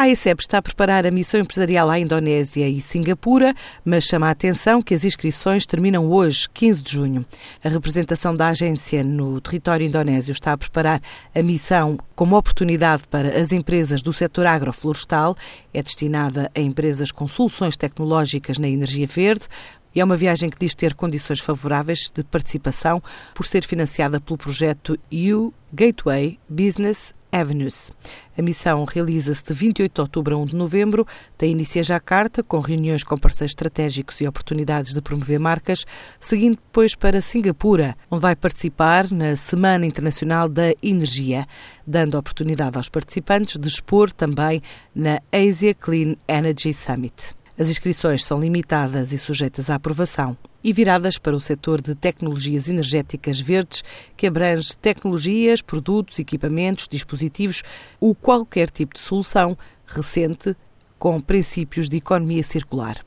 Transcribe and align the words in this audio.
A 0.00 0.04
AECEP 0.04 0.40
está 0.40 0.56
a 0.56 0.62
preparar 0.62 1.06
a 1.06 1.10
missão 1.10 1.38
empresarial 1.38 1.90
à 1.90 1.98
Indonésia 1.98 2.66
e 2.66 2.80
Singapura, 2.80 3.54
mas 3.84 4.04
chama 4.04 4.28
a 4.28 4.30
atenção 4.30 4.80
que 4.80 4.94
as 4.94 5.04
inscrições 5.04 5.66
terminam 5.66 6.10
hoje, 6.10 6.48
15 6.54 6.80
de 6.80 6.90
junho. 6.90 7.26
A 7.62 7.68
representação 7.68 8.34
da 8.34 8.48
agência 8.48 9.04
no 9.04 9.38
território 9.42 9.86
indonésio 9.86 10.32
está 10.32 10.54
a 10.54 10.56
preparar 10.56 11.02
a 11.34 11.42
missão 11.42 11.98
como 12.16 12.34
oportunidade 12.34 13.02
para 13.10 13.38
as 13.38 13.52
empresas 13.52 14.00
do 14.00 14.10
setor 14.10 14.46
agroflorestal. 14.46 15.36
É 15.74 15.82
destinada 15.82 16.50
a 16.54 16.60
empresas 16.60 17.12
com 17.12 17.28
soluções 17.28 17.76
tecnológicas 17.76 18.56
na 18.56 18.70
energia 18.70 19.06
verde, 19.06 19.48
e 19.94 20.00
é 20.00 20.04
uma 20.04 20.16
viagem 20.16 20.48
que 20.48 20.58
diz 20.58 20.74
ter 20.74 20.94
condições 20.94 21.40
favoráveis 21.40 22.10
de 22.10 22.24
participação 22.24 23.02
por 23.34 23.44
ser 23.44 23.66
financiada 23.66 24.18
pelo 24.18 24.38
projeto 24.38 24.98
U 25.12 25.52
Gateway 25.74 26.38
Business 26.48 27.12
Avenues. 27.32 27.92
A 28.36 28.42
missão 28.42 28.84
realiza-se 28.84 29.44
de 29.44 29.52
28 29.52 29.94
de 29.94 30.00
outubro 30.00 30.34
a 30.34 30.38
1 30.38 30.44
de 30.46 30.56
novembro, 30.56 31.06
tem 31.36 31.52
início 31.52 31.80
em 31.80 31.82
Jacarta, 31.82 32.42
com 32.42 32.58
reuniões 32.58 33.02
com 33.02 33.16
parceiros 33.18 33.52
estratégicos 33.52 34.20
e 34.20 34.26
oportunidades 34.26 34.94
de 34.94 35.02
promover 35.02 35.38
marcas, 35.38 35.84
seguindo 36.18 36.56
depois 36.56 36.94
para 36.94 37.20
Singapura, 37.20 37.96
onde 38.10 38.22
vai 38.22 38.34
participar 38.34 39.10
na 39.10 39.36
Semana 39.36 39.86
Internacional 39.86 40.48
da 40.48 40.72
Energia, 40.82 41.46
dando 41.86 42.18
oportunidade 42.18 42.76
aos 42.76 42.88
participantes 42.88 43.58
de 43.58 43.68
expor 43.68 44.12
também 44.12 44.62
na 44.94 45.20
Asia 45.32 45.74
Clean 45.74 46.14
Energy 46.26 46.72
Summit. 46.72 47.34
As 47.58 47.68
inscrições 47.68 48.24
são 48.24 48.40
limitadas 48.40 49.12
e 49.12 49.18
sujeitas 49.18 49.68
à 49.68 49.74
aprovação 49.74 50.36
e 50.62 50.72
viradas 50.72 51.18
para 51.18 51.36
o 51.36 51.40
setor 51.40 51.80
de 51.80 51.94
tecnologias 51.94 52.68
energéticas 52.68 53.40
verdes, 53.40 53.82
que 54.16 54.26
abrange 54.26 54.76
tecnologias, 54.76 55.62
produtos, 55.62 56.18
equipamentos, 56.18 56.88
dispositivos 56.88 57.62
ou 57.98 58.14
qualquer 58.14 58.70
tipo 58.70 58.94
de 58.94 59.00
solução 59.00 59.56
recente 59.86 60.56
com 60.98 61.20
princípios 61.20 61.88
de 61.88 61.96
economia 61.96 62.42
circular. 62.42 63.00